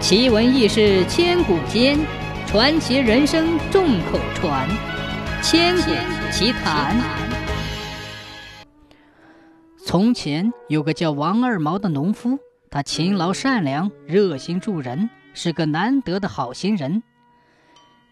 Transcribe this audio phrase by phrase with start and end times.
[0.00, 1.98] 奇闻异事千古间，
[2.46, 4.66] 传奇人生众口传。
[5.42, 5.92] 千古
[6.32, 6.96] 奇谈。
[9.84, 12.38] 从前有个叫王二毛的农夫，
[12.70, 17.02] 他勤劳善良，热心助人，是个难得的好心人。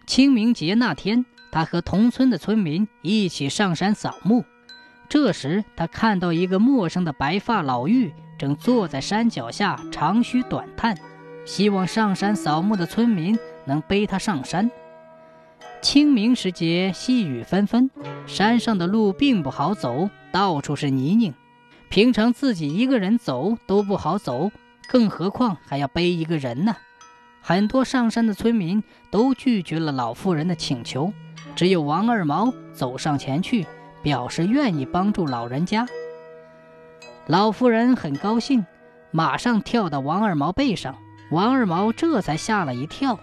[0.06, 4.44] 清明节那天，他和同村的村民一起上山扫墓。
[5.08, 10.94] 这时，他看到一个陌生的白发老妪正坐在山脚下长吁短叹，
[11.48, 14.70] 希望上山扫墓的村民能背他上山。
[15.80, 17.90] 清明时节，细雨纷纷，
[18.26, 21.32] 山上的路并不好走，到处是泥泞。
[21.88, 24.52] 平常自己一个人走都不好走，
[24.90, 26.76] 更何况还要背一个人呢？
[27.40, 31.14] 很多上山的村民都拒绝了老妇人的请求，
[31.56, 33.66] 只有王二毛走上前去，
[34.02, 35.86] 表示愿意帮助老人家。
[37.26, 38.66] 老妇人很高兴，
[39.10, 40.94] 马上跳到王二毛背上，
[41.30, 43.18] 王二毛这才吓了一跳。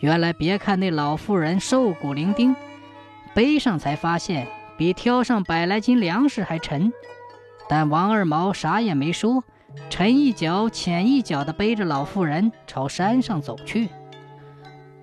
[0.00, 2.54] 原来，别看那老妇人瘦骨伶仃，
[3.34, 6.92] 背上才发现比挑上百来斤粮食还沉。
[7.68, 9.42] 但王二毛啥也没说。
[9.90, 13.88] 沉一脚浅一脚地背着老妇人朝山上走去。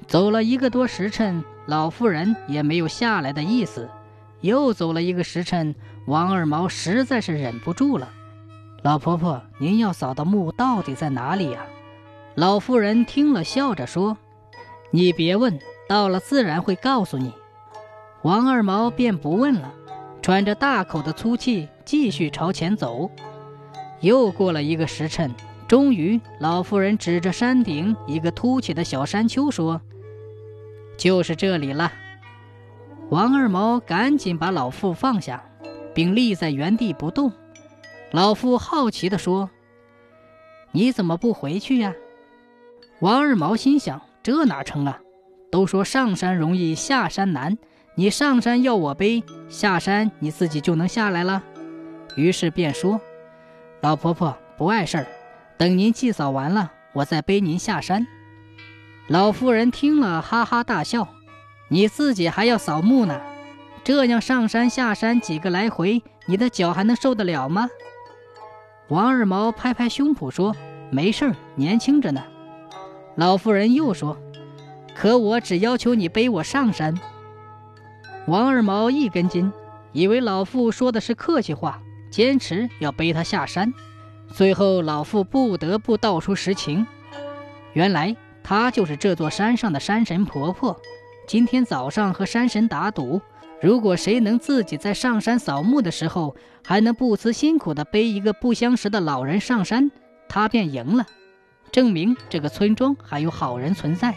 [0.07, 3.89] 走了一个多时辰，老妇人也没有下来的意思。
[4.39, 5.75] 又走了一个时辰，
[6.07, 8.07] 王二毛实在是忍不住了
[8.81, 11.59] ：“老婆婆，您要扫的墓到底在哪里呀？”
[12.35, 14.17] 老妇人听了，笑着说
[14.91, 17.33] ：“你别问，到了自然会告诉你。”
[18.23, 19.73] 王二毛便不问了，
[20.21, 23.11] 喘着大口的粗气，继续朝前走。
[23.99, 25.33] 又过了一个时辰，
[25.67, 29.81] 终于，老妇人指着山顶一个凸起的小山丘说
[30.97, 31.91] ：“就是这里了。”
[33.09, 35.43] 王二毛赶紧把老妇放下，
[35.93, 37.33] 并立在原地不动。
[38.11, 39.49] 老妇好奇地说
[40.71, 41.93] ：“你怎么不回去呀？”
[43.01, 44.99] 王二毛心想：“这哪成啊？
[45.51, 47.57] 都说上山容易下山难，
[47.95, 51.41] 你上山要我背，下山你自己就能下来了。”
[52.15, 53.01] 于是便说。
[53.81, 55.07] 老婆婆不碍事儿，
[55.57, 58.05] 等您祭扫完了，我再背您下山。
[59.07, 61.07] 老妇人听了，哈哈大笑
[61.69, 63.19] ：“你自己还要扫墓呢，
[63.83, 67.67] 这样上山下山几个来回，你的脚还能受得了吗？”
[68.89, 70.55] 王二毛拍拍胸脯说
[70.91, 72.23] ：“没事儿，年轻着呢。”
[73.15, 74.17] 老妇人又说
[74.95, 76.97] ：“可我只要求你背我上山。”
[78.27, 79.51] 王二毛一根筋，
[79.91, 81.81] 以为老妇说的是客气话。
[82.09, 83.73] 坚持要背他下山，
[84.33, 86.85] 最后老妇不得不道出实情。
[87.71, 88.13] 原来
[88.43, 90.77] 她就是这座山上的山神婆婆。
[91.25, 93.21] 今天早上和山神打赌，
[93.61, 96.35] 如果谁能自己在上山扫墓的时候
[96.65, 99.89] 还能不辞辛苦地背一个不相识的老人上山，
[100.27, 101.05] 她便赢了，
[101.71, 104.13] 证明这个村庄还有好人存在。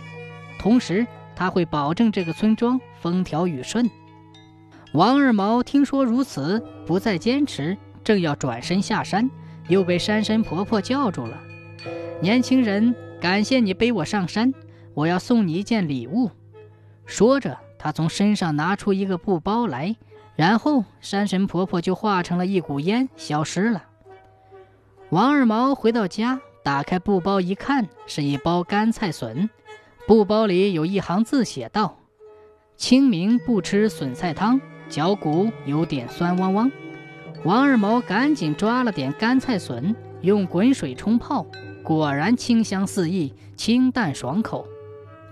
[0.59, 1.07] 同时，
[1.37, 3.89] 他会保证这个村庄风调雨顺。
[4.93, 9.29] 王二毛听说如此，不再坚持，正要转身下山，
[9.69, 11.41] 又被山神婆婆叫住了。
[12.21, 14.55] 年轻人，感谢你背我上山，
[14.95, 16.31] 我要送你一件礼物。
[17.07, 19.97] 说着，他从身上拿出一个布包来，
[20.37, 23.85] 然后山神婆婆就化成了一股烟，消失了。
[25.11, 29.51] 王二毛回到家，打开布包一看，是一包干菜笋，
[30.07, 31.99] 布包里有一行字写道
[32.75, 34.59] ：“清明不吃笋菜汤。”
[34.89, 36.73] 脚骨有点酸汪汪，
[37.45, 41.47] 王二毛赶紧抓了点干菜笋，用滚水冲泡，
[41.83, 44.67] 果然清香四溢，清淡爽口。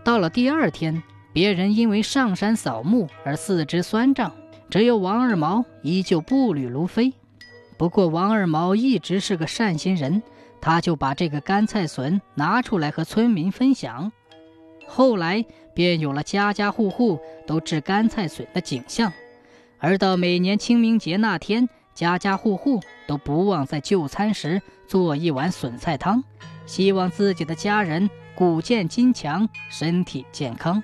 [0.04, 4.32] 到了第二天，别人因为上山扫墓而四肢酸胀，
[4.68, 7.12] 只有王二毛依旧步履如飞。
[7.78, 10.22] 不过王二毛一直是个善心人，
[10.62, 14.12] 他就把这个干菜笋拿出来和村民分享，
[14.86, 19.12] 后来便有了家家户户都制干菜笋的景象。
[19.78, 26.22] 而到每年清明节那天，家家户户都不忘在就餐时做一碗笋菜汤，
[26.64, 30.80] 希望自己的家人骨健筋强，身体健康。